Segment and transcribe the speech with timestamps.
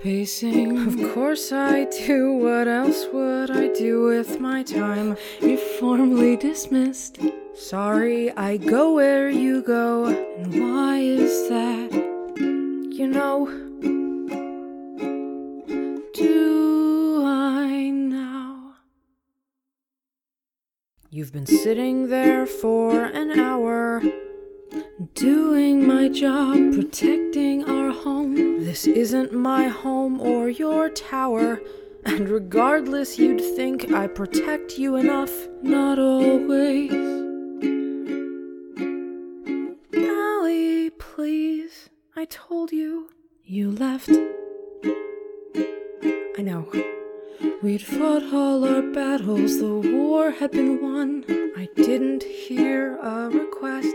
[0.00, 0.86] pacing.
[0.86, 2.32] Of course I do.
[2.32, 5.16] What else would I do with my time?
[5.40, 7.18] You're formally dismissed.
[7.54, 10.06] Sorry, I go where you go.
[10.06, 11.92] And why is that?
[12.38, 13.46] You know,
[16.14, 18.74] do I now?
[21.10, 24.02] You've been sitting there for an hour,
[25.14, 28.64] doing my job, protecting our home.
[28.64, 31.60] This isn't my home or your tower.
[32.04, 35.32] And regardless, you'd think I protect you enough.
[35.62, 36.92] Not always.
[39.94, 41.90] Allie, please.
[42.16, 43.10] I told you.
[43.44, 44.10] You left.
[46.38, 46.70] I know.
[47.62, 51.24] We'd fought all our battles, the war had been won.
[51.56, 53.94] I didn't hear a request.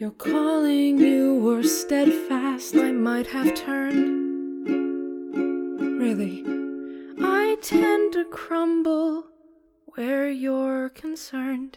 [0.00, 2.74] Your calling, you were steadfast.
[2.74, 4.66] I might have turned.
[6.00, 6.42] Really,
[7.20, 9.26] I tend to crumble
[9.84, 11.76] where you're concerned.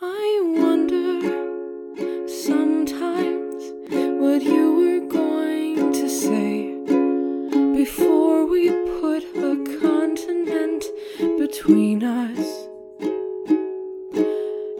[0.00, 1.20] I wonder
[2.26, 3.62] sometimes
[4.22, 6.72] what you were going to say
[7.76, 10.84] before we put a continent
[11.38, 12.68] between us.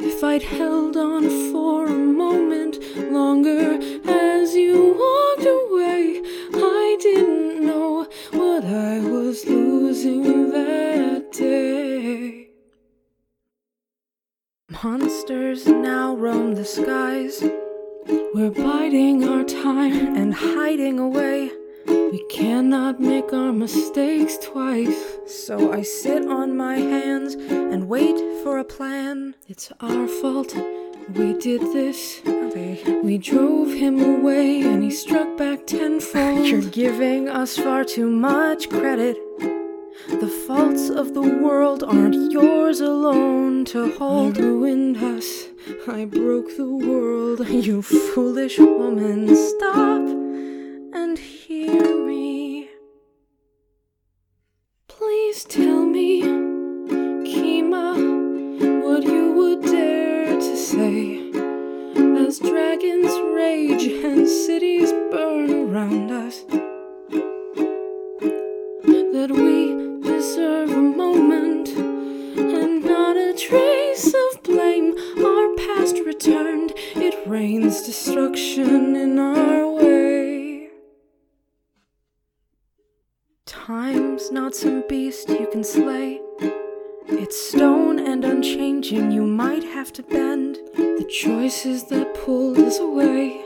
[0.01, 2.79] If I'd held on for a moment
[3.13, 6.23] longer as you walked away,
[6.55, 12.49] I didn't know what I was losing that day.
[14.83, 17.45] Monsters now roam the skies.
[18.35, 21.58] We're biding our time and hiding away.
[22.11, 25.19] We cannot make our mistakes twice.
[25.27, 29.35] So I sit on my hands and wait for a plan.
[29.47, 30.57] It's our fault.
[31.11, 32.23] We did this.
[32.25, 36.47] We drove him away and he struck back tenfold.
[36.51, 39.19] You're giving us far too much credit.
[40.09, 44.39] The faults of the world aren't yours alone to hold.
[44.39, 45.49] I ruined us.
[45.87, 47.47] I broke the world.
[47.49, 50.18] You foolish woman, stop
[77.29, 80.69] rains destruction in our way.
[83.45, 86.21] Time's not some beast you can slay.
[87.07, 90.57] It's stone and unchanging, you might have to bend.
[90.75, 93.43] The choices that pulled us away.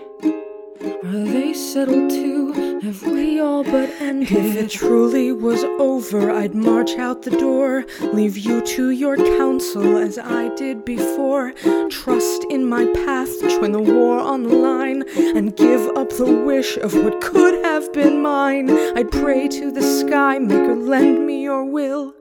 [1.05, 2.81] Are they settled too?
[2.83, 3.32] Have we
[3.65, 4.33] but ended?
[4.33, 9.97] If it truly was over, I'd march out the door, leave you to your counsel
[9.97, 11.53] as I did before.
[11.91, 16.77] Trust in my path, join the war on the line, and give up the wish
[16.77, 18.71] of what could have been mine.
[18.97, 22.15] I'd pray to the sky, maker, lend me your will.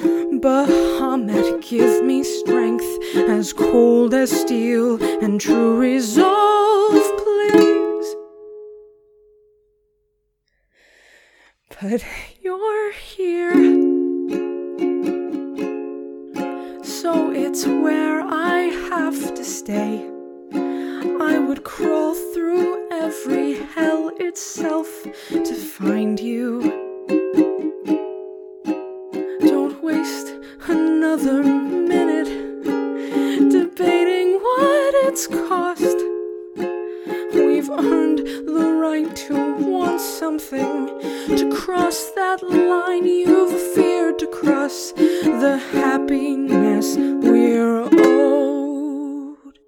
[0.00, 7.17] Bahamut, give me strength as cold as steel and true resolve,
[11.80, 12.04] But
[12.42, 13.54] you're here,
[16.82, 20.04] so it's where I have to stay.
[21.20, 24.88] I would crawl through every hell itself
[25.28, 26.62] to find you.
[29.40, 30.34] Don't waste
[30.66, 32.28] another minute
[33.52, 35.96] debating what it's cost.
[37.34, 40.97] We've earned the right to want something,
[41.68, 49.58] cross that line you've feared to cross, the happiness we're owed.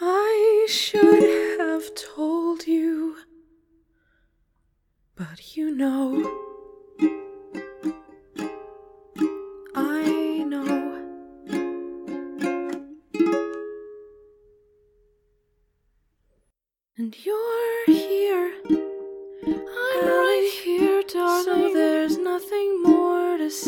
[0.00, 3.16] I should have told you,
[5.14, 6.24] but you know.
[9.74, 11.02] I know.
[16.96, 17.55] And you're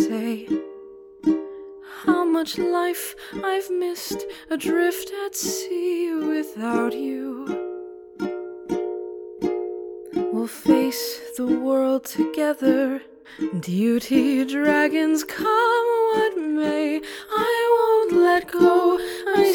[0.07, 0.47] say.
[2.05, 7.25] How much life I've missed adrift at sea without you.
[10.33, 13.03] We'll face the world together.
[13.61, 17.01] Duty dragons come what may.
[17.31, 18.99] I won't let go.
[19.37, 19.53] I